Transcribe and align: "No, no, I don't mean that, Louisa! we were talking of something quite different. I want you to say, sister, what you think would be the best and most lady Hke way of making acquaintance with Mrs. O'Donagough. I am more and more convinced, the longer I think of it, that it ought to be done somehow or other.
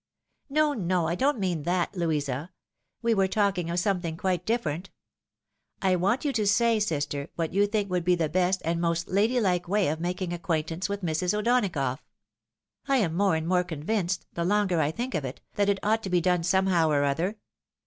"No, 0.49 0.73
no, 0.73 1.07
I 1.07 1.13
don't 1.13 1.37
mean 1.37 1.61
that, 1.61 1.95
Louisa! 1.95 2.49
we 3.03 3.13
were 3.13 3.27
talking 3.27 3.69
of 3.69 3.77
something 3.77 4.17
quite 4.17 4.47
different. 4.47 4.89
I 5.79 5.95
want 5.95 6.25
you 6.25 6.33
to 6.33 6.47
say, 6.47 6.79
sister, 6.79 7.29
what 7.35 7.53
you 7.53 7.67
think 7.67 7.91
would 7.91 8.03
be 8.03 8.15
the 8.15 8.27
best 8.27 8.63
and 8.65 8.81
most 8.81 9.09
lady 9.09 9.35
Hke 9.35 9.67
way 9.67 9.89
of 9.89 9.99
making 9.99 10.33
acquaintance 10.33 10.89
with 10.89 11.03
Mrs. 11.03 11.37
O'Donagough. 11.37 11.99
I 12.87 12.97
am 12.97 13.13
more 13.15 13.35
and 13.35 13.47
more 13.47 13.63
convinced, 13.63 14.25
the 14.33 14.43
longer 14.43 14.81
I 14.81 14.89
think 14.89 15.13
of 15.13 15.23
it, 15.23 15.39
that 15.53 15.69
it 15.69 15.77
ought 15.83 16.01
to 16.01 16.09
be 16.09 16.19
done 16.19 16.41
somehow 16.41 16.89
or 16.89 17.03
other. 17.03 17.37